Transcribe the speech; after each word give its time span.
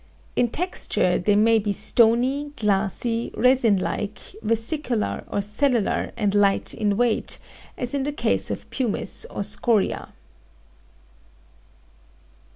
In 0.35 0.47
texture 0.49 1.19
they 1.19 1.35
may 1.35 1.59
be 1.59 1.71
stony, 1.71 2.53
glassy, 2.57 3.31
resin 3.37 3.77
like, 3.77 4.17
vesicular 4.41 5.23
or 5.27 5.41
cellular 5.41 6.11
and 6.17 6.33
light 6.33 6.73
in 6.73 6.97
weight, 6.97 7.37
as 7.77 7.93
in 7.93 8.01
the 8.01 8.11
case 8.11 8.49
of 8.49 8.67
pumice 8.71 9.27
or 9.29 9.43
scoria. 9.43 10.09